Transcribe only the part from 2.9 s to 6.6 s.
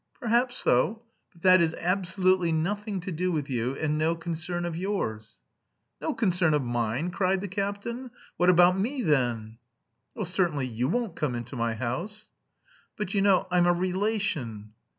to do with you and no concern of yours." "No concern